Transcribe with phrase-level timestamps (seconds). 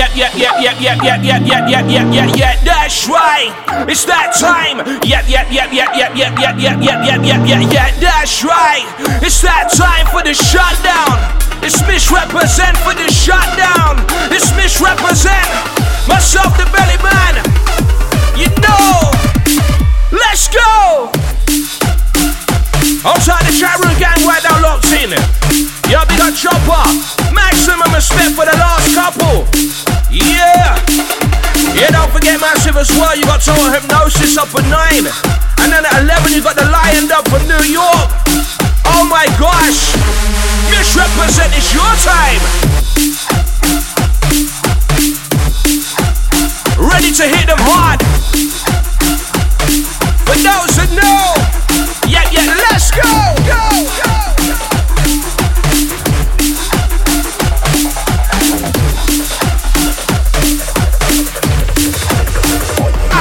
[0.00, 2.64] yeah, yeah, yeah, yeah, yeah, yeah, yeah, yeah, yeah, yeah, yeah, yeah.
[2.64, 3.52] That's right.
[3.84, 4.80] It's that time.
[5.04, 8.00] Yeah, yeah, yeah, yeah, yeah, yeah, yeah, yeah, yeah, yeah, yeah, yeah, yeah.
[8.00, 8.86] That's right.
[9.20, 11.20] It's that time for the shutdown.
[11.60, 14.00] It's missrepresent for the shutdown.
[14.32, 15.52] It's missrepresent.
[16.08, 17.44] Myself, the Bellyman.
[18.40, 19.12] You know.
[20.08, 21.12] Let's go.
[23.04, 25.10] Outside the chat room gang right now locked in.
[25.90, 26.88] Yeah, big up Chopper.
[27.34, 29.89] Maximum respect for the last couple.
[30.10, 30.74] Yeah.
[31.74, 33.14] Yeah, don't forget massive as well.
[33.16, 35.06] You got total hypnosis up at 9.
[35.62, 38.10] And then at 11 you got the lion up from New York.
[38.90, 39.94] Oh my gosh.
[40.66, 42.42] Missrepresent is your time.
[46.76, 48.02] Ready to hit them hard.
[50.26, 52.10] For those that know.
[52.10, 53.29] Yeah, yeah, let's go.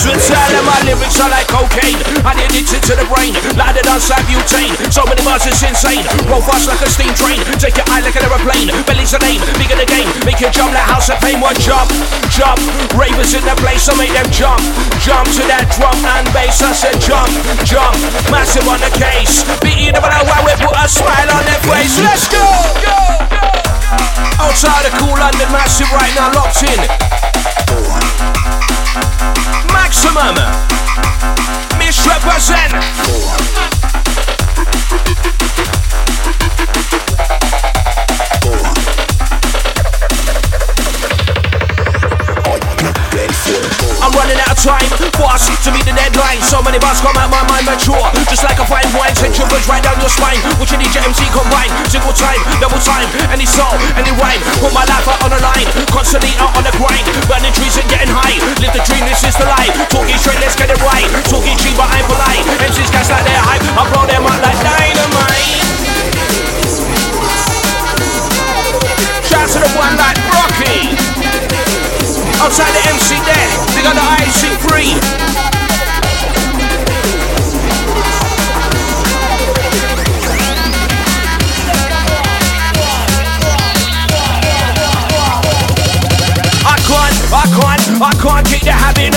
[0.00, 2.00] We tell them my lyrics are like cocaine.
[2.24, 4.72] And addicted to the brain Like the dance butane.
[4.88, 6.04] So many bars it's insane.
[6.24, 7.40] Roll fast like a steam train.
[7.60, 8.72] Take your eye like an aeroplane.
[8.88, 10.08] Belly's the name, bigger the game.
[10.24, 11.92] Make you jump like house of pain One jump,
[12.32, 12.60] jump
[12.96, 14.64] Ravers in the place So make them jump.
[15.04, 17.30] Jump to that drum and bass I said jump,
[17.68, 17.96] jump.
[18.32, 19.44] Massive on the case.
[19.60, 22.00] Beating on why we put a smile on their face.
[22.00, 22.40] Let's go,
[22.82, 22.96] go,
[23.28, 23.40] go!
[24.40, 25.69] Outside of Kool London Massive
[51.10, 53.39] time, she combine, single time, double time, and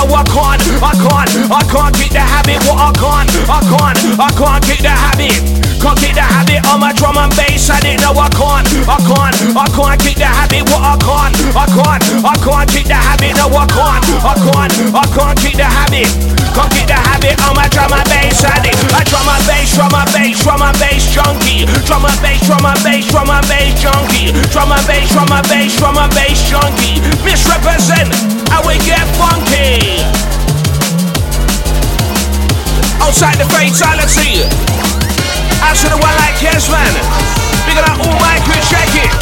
[0.00, 3.98] no I can't, I can't, I can't kick the habit, what I can't, I can't,
[4.16, 5.36] I can't kick the habit,
[5.76, 8.96] can't kick the habit on my drum and bass, I didn't know I can't, I
[9.04, 12.96] can't, I can't kick the habit, what I can't, I can't, I can't kick the
[12.96, 16.08] habit, no I can't, I can't, I can't kick the habit,
[16.56, 19.59] can't kick the habit on my drum and bass, I did, I drum and bass,
[22.50, 26.10] drum and bass, drum and bass, junkie, drum and bass, drum and bass, drum and
[26.18, 28.10] bass junkie, missrepresent,
[28.50, 30.02] how we get funky.
[32.98, 34.42] Outside the fatality.
[35.62, 36.90] Answer the one like yes man.
[37.70, 39.12] Big up all my crew, check it.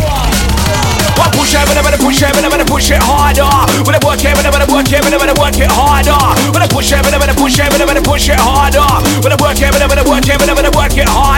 [1.21, 3.45] One push it, but I better push it, but I better push it harder.
[3.85, 6.17] When I work it, but I better work it, but I better work it harder.
[6.55, 8.89] When I push it, but I better push it, but I better push it harder.
[9.21, 11.38] When I work it, but I better work it, but I better work it harder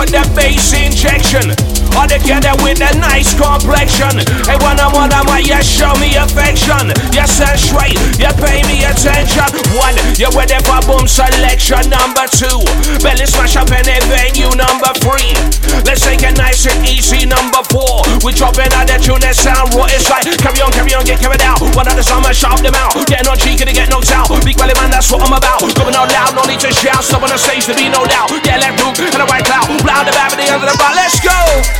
[0.00, 1.59] with that bass injection.
[1.96, 4.24] All together with a nice complexion.
[4.48, 6.88] Hey, when I'm on, like, yeah, show me affection.
[7.12, 9.44] Yes, and straight, you pay me attention.
[9.76, 11.92] One, you're ready for boom selection.
[11.92, 12.64] Number two,
[13.04, 14.48] belly smash up any venue.
[14.56, 15.36] Number three,
[15.84, 17.28] let's take it nice and easy.
[17.28, 19.84] Number four, we dropping out that tune that sound raw.
[19.92, 21.60] It's like, carry on, carry on, get carried out.
[21.76, 22.96] One at the summer, shout them out.
[23.12, 24.32] Getting on cheeky to get knocked out.
[24.40, 25.60] Big Bellyman, that's what I'm about.
[25.76, 27.04] Coming out loud, no need to shout.
[27.04, 28.32] Stop on the stage to be no doubt.
[28.40, 29.68] Get left hook and a right cloud.
[29.84, 30.96] Loud the bad, the under the bar.
[30.96, 31.79] Let's go.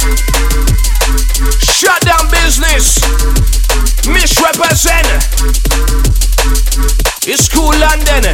[1.61, 2.99] Shut down business.
[4.09, 5.05] Missrepresent.
[7.29, 8.33] It's Kool London.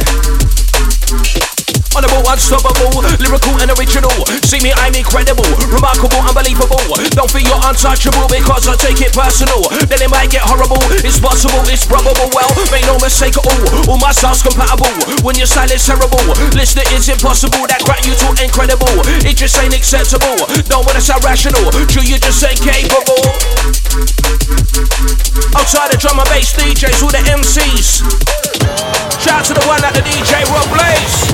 [1.91, 4.13] Honorable, unstoppable, lyrical and original.
[4.47, 6.79] See me, I'm incredible, remarkable, unbelievable.
[7.11, 9.67] Don't feel you're untouchable because I take it personal.
[9.91, 10.79] Then it might get horrible.
[11.17, 12.29] It's possible, it's probable.
[12.29, 13.89] Well, make no mistake at all.
[13.89, 14.85] All my styles compatible.
[15.25, 16.21] When your is terrible,
[16.53, 17.65] listen, it's impossible.
[17.65, 18.85] That crap you talk incredible.
[19.25, 20.37] It just ain't acceptable.
[20.69, 21.25] Don't wanna sound
[22.05, 23.17] you just ain't capable.
[25.57, 28.05] Outside the drum and bass DJs, all the MCs.
[29.17, 31.33] Shout out to the one at the DJ Rob Blaze.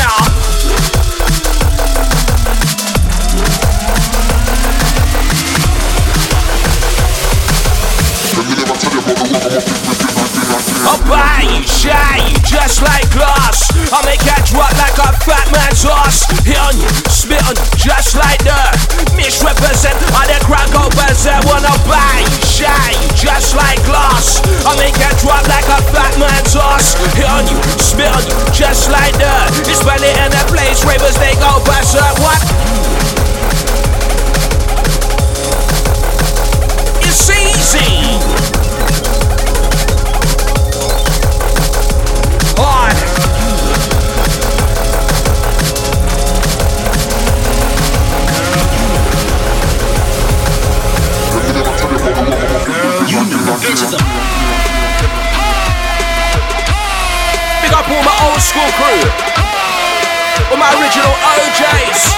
[27.15, 29.51] hit on you, spit on you, just like that.
[29.67, 29.83] It's
[30.15, 31.59] in that place, ravers they go.
[32.21, 32.41] What?
[37.03, 38.61] It's easy.
[57.91, 59.03] All my old school crew,
[60.51, 62.15] all my original OJs,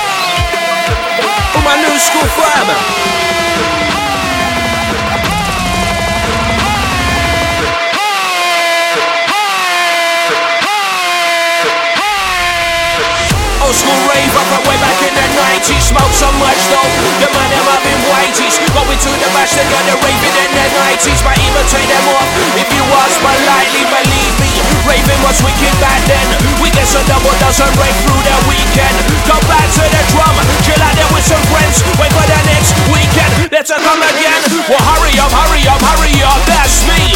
[1.55, 3.33] all my new school fam.
[13.63, 15.89] old school rave up way back in the 90s.
[15.89, 18.61] Smoke so much though, the man them up in whiteys.
[18.77, 20.62] Going to the bash, they got the raving in the
[27.53, 28.97] dozen rave through the weekend.
[29.29, 30.35] Go back to the drum,
[30.65, 31.85] chill out there with some friends.
[32.01, 33.53] Wait for the next weekend.
[33.53, 34.41] Let's come again.
[34.65, 36.41] Well, hurry up, hurry up, hurry up.
[36.49, 37.13] That's me.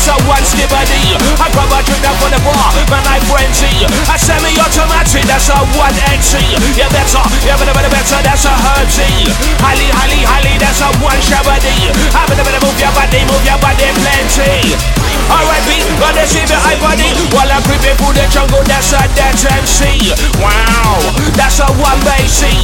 [0.00, 1.12] That's a one Skibadee.
[1.36, 3.68] I grab a drink up on the bar, man, I frenzy.
[4.08, 6.40] I semi-automatic that's a 1XC.
[6.72, 9.28] Yeah, better, yeah, better, better, better, that's a Herbsy.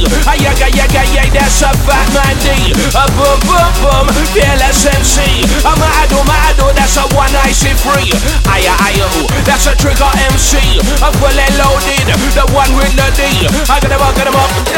[0.07, 0.27] Bassy.
[0.27, 2.71] A yaga, yaga, yeah, that's a Fatman D.
[2.95, 5.43] A boom, boom, boom, fearless MC.
[5.63, 8.11] A mado, mado, that's a one IC3.
[8.47, 10.79] Aya, aya, oh, that's a trigger MC.
[11.03, 12.07] A fully loaded.
[12.35, 13.47] The one with the D.
[13.69, 14.76] I got him up, got him up.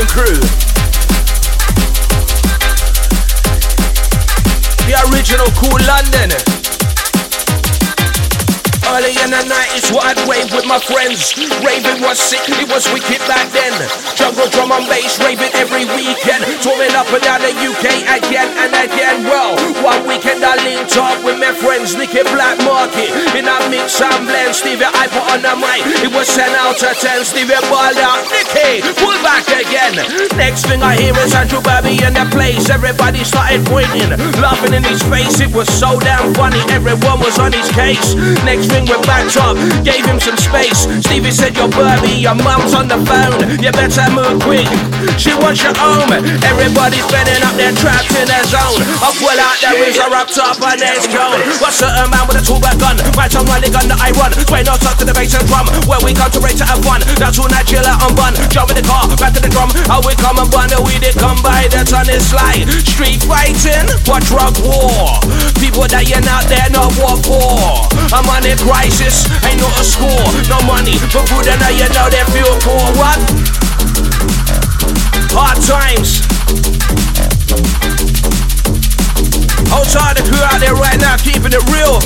[0.00, 0.40] Room crew.
[4.88, 6.32] The original Kool London.
[8.88, 11.36] Early in the night is what I'd rave with my friends.
[11.60, 13.76] Raving was sick, it was wicked back then.
[14.16, 16.48] Jungle drum and bass, raving every weekend.
[16.64, 19.24] Touring up and down the UK again and again.
[19.24, 19.52] Well,
[19.84, 23.38] one weekend I linked up with my friends, Nicky Blackmarket.
[23.38, 25.78] In a mix and blend, Stevie I put on the mic.
[26.02, 28.26] It was 10 out of 10, Stevie balled out.
[28.34, 29.94] Nicky, pull back again.
[30.34, 32.66] Next thing I hear is Andrew Baby in the place.
[32.66, 34.10] Everybody started pointing,
[34.42, 35.38] laughing in his face.
[35.38, 38.18] It was so damn funny, everyone was on his case.
[38.42, 39.54] Next thing we're backed up,
[39.86, 40.90] gave him some space.
[41.06, 43.38] Stevie said, You're Burby, your mum's on the phone.
[43.62, 44.66] You better move quick.
[45.14, 46.10] She wants you home.
[46.42, 48.82] Everybody's bending up, they're trapped in their zone.
[48.98, 50.80] I pull out the razor up and
[51.12, 51.40] cone.
[51.60, 52.96] What's a man with a two back gun?
[53.12, 54.32] My tongue running gun that I run.
[54.48, 55.68] Sway no talk to the bass and drum.
[55.84, 57.04] Where we come to rate to have fun.
[57.20, 58.32] That's all Nigella on bun.
[58.48, 59.68] Jump in the car, back to the drum.
[59.84, 62.64] How we come and bun, we did come by, that's on this slide.
[62.88, 65.20] Street fighting, what drug war?
[65.60, 67.84] People dying out there, not what for?
[68.16, 71.88] I'm on it crisis, ain't not a score, no money, but good and now you
[71.92, 72.86] know they feel poor.
[72.96, 73.18] What?
[75.32, 76.19] Hard times.
[81.20, 82.00] Keeping it real.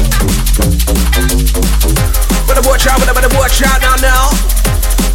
[2.47, 4.31] Better watch out, better, better watch out now, now.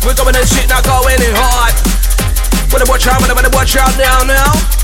[0.06, 1.76] We're coming and shit, not going in hard.
[2.72, 4.79] Better watch out, better, better watch out now, now.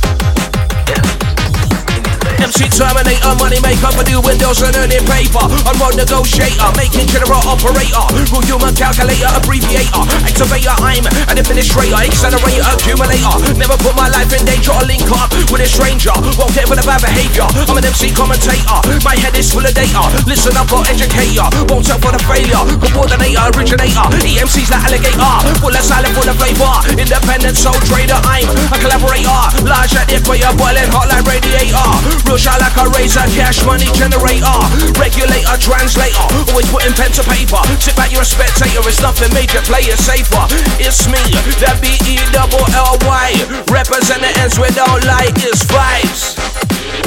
[2.42, 5.44] MC Terminator, money maker for new windows and earning paper.
[5.66, 8.04] I'm road negotiator, making general operator.
[8.32, 10.76] Rule human calculator, abbreviator, activator.
[10.82, 13.36] I'm an administrator, accelerator, accumulator.
[13.56, 16.14] Never put my life in danger or link up with a stranger.
[16.36, 17.48] Won't get with a bad behavior.
[17.68, 18.80] I'm an MC commentator.
[19.06, 20.04] My head is full of data.
[20.28, 21.48] Listen up, or educator.
[21.72, 22.62] Won't tell for the failure.
[22.92, 24.06] Coordinator, originator.
[24.24, 25.34] EMC's like alligator.
[25.62, 26.74] Full of silent, full of flavor.
[27.00, 28.18] Independent soul trader.
[28.28, 29.40] I'm a collaborator.
[29.64, 32.25] Large at the equator, boiling hot like radiator.
[32.26, 34.60] Real shot like a razor, cash money generator,
[34.98, 36.26] regulator, translator.
[36.50, 37.62] Always putting pen to paper.
[37.78, 38.82] Sit back, you're a spectator.
[38.82, 40.46] It's nothing major, play it safer.
[40.82, 41.22] It's me,
[41.62, 43.30] that B E double L Y.
[43.70, 46.34] Represent the ends like is vibes.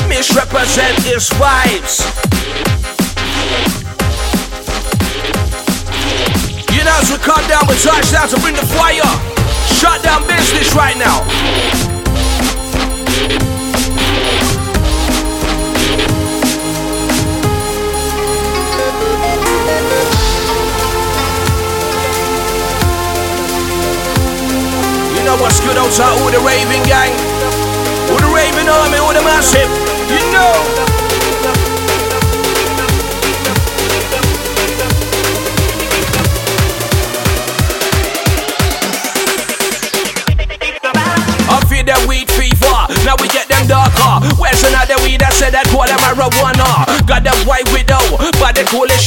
[0.06, 2.06] Missrepresent is vibes.
[6.70, 9.02] You know, as we come down with touchdowns to bring the fire.
[9.66, 11.26] Shut down business right now.
[25.48, 27.12] With the raving gang,
[28.10, 29.68] with the raving army, with the massive,
[30.10, 30.88] you know.
[41.88, 42.68] that weed fever.
[43.08, 44.20] Now we get them darker.
[44.36, 46.84] Where's another weed that said that call them marijuana?
[47.08, 48.02] Got the white widow,
[48.36, 48.97] but they call it.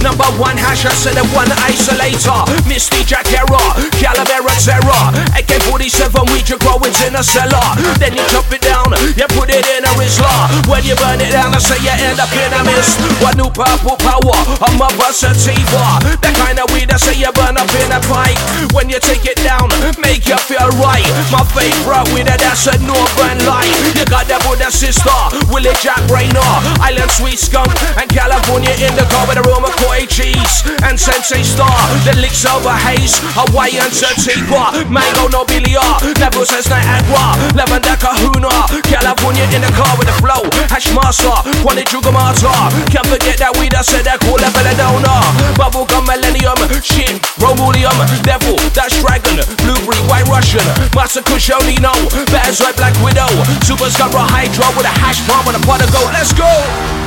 [0.00, 2.46] Number one hash, I said the one isolator.
[2.64, 3.68] Misty Jack Error,
[4.00, 5.04] Calavera Terror.
[5.36, 7.76] AK 47 weed you grow it's in a cellar.
[7.98, 10.30] Then you chop it down, you put it in a Rizla.
[10.70, 12.96] When you burn it down, I say you end up in a mist.
[13.20, 14.38] What new purple power?
[14.62, 16.00] I'm a versativa.
[16.22, 18.38] That kind of weed I say you burn up in a pipe.
[18.72, 21.06] When you take it down, make you feel right.
[21.34, 23.72] My favorite weed with a Northern Light.
[23.96, 25.16] You got that Buddha sister,
[25.48, 26.44] Willie Jack Rayner,
[26.84, 29.72] Island Sweet Skunk, and California in the car with a room of
[30.06, 31.74] cheese and Sensi Star.
[32.06, 35.82] The licks over haze, Hawaiian Sativa, Mango Nobilia,
[36.18, 42.52] Neville says Niagara, Lavender Kahuna, California in the car with the flow, Hashmaster, Quality Jugamata.
[42.90, 45.20] Can't forget that weed, I said that cool level donor.
[45.58, 51.92] Bubblegum Millennium, shit, Romulium, Devil, Dash Dragon, Blueberry, White Russian, Master Kushonino.
[52.30, 53.28] Bears red black widow.
[53.64, 56.12] Super Scarborough Hydra with a hash bomb and a pot of gold.
[56.12, 56.99] Let's go.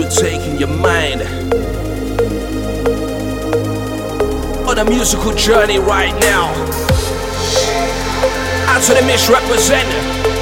[0.00, 1.20] We're taking your mind
[4.66, 6.54] on a musical journey right now.
[8.66, 10.39] Out to the misrepresented.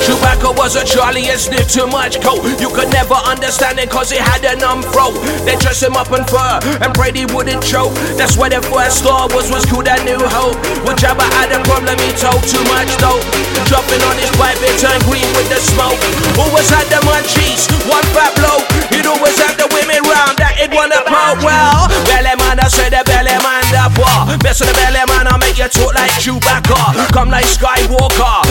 [0.00, 2.40] Chewbacca was a Charlie and sniffed too much coke.
[2.58, 5.14] You could never understand it cause he had a numb throat.
[5.44, 7.92] They dressed him up in fur and prayed he wouldn't choke.
[8.16, 10.56] That's why the first Star Wars was cool, that new hope.
[10.88, 13.22] When Jabba had a problem, he told too much dope.
[13.68, 16.00] Dropping on his pipe, it turned green with the smoke.
[16.40, 18.66] Always had the munchies, one fat bloke.
[18.90, 21.44] He'd always have the women round that he'd wanna poke.
[21.44, 24.32] Well, Bellyman, I said the Bellyman, that bar.
[24.42, 27.12] Best of the Bellyman, I'll make you talk like Chewbacca.
[27.14, 28.42] Come like Skywalker.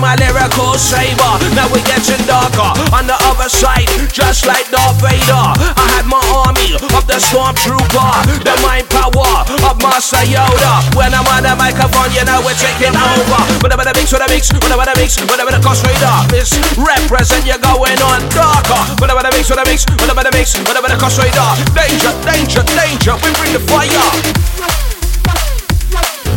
[0.00, 1.36] My lyrical saber.
[1.52, 5.44] Now we're getting darker on the other side, just like Darth Vader.
[5.76, 8.08] I had my army of the stormtrooper,
[8.40, 10.80] the mind power of Master Yoda.
[10.96, 13.40] When I'm on the microphone, you know we're taking over.
[13.60, 16.48] Whatever the mix, whatever the mix, whatever the mix, whatever the cost raider is,
[16.80, 18.80] represent you're going on darker.
[19.04, 21.44] Whatever the mix, whatever the mix, whatever the mix, whatever the cost raider.
[21.76, 23.92] Danger, danger, danger, we bring the fire.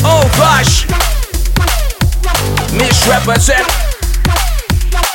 [0.03, 0.83] Oh gosh,
[3.03, 3.67] missrepresent.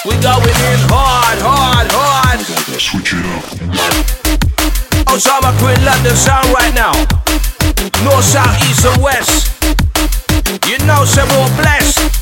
[0.04, 2.38] We going in hard, hard, hard.
[2.40, 3.44] Oh, Switch it up.
[5.08, 6.92] Osama Quinn London sound right now.
[8.04, 9.48] North, south, east, and west.
[10.68, 12.17] You know, some more blessed.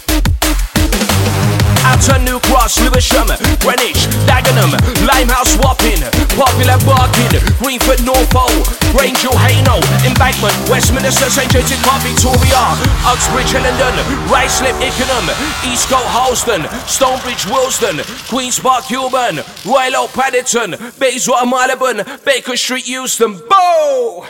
[1.97, 3.25] Outer New Cross, Lewisham,
[3.65, 4.69] Greenwich, Dagenham,
[5.09, 6.05] Limehouse, Wapping,
[6.37, 11.50] Poplar Barking, Greenford, Northolt, Rangel, Hainault, Embankment, Westminster, St.
[11.50, 12.76] James' Park, Victoria,
[13.09, 13.97] Uxbridge, Hillingdon,
[14.29, 15.25] Ruislip, Ickenham,
[15.65, 23.41] Eastcote, Harlesden, Stonebridge, Willesden, Queen's Park, Kilburn, Royal Oak, Paddington, Bayswater, Marylebone, Baker Street, Euston,
[23.49, 24.26] Bow!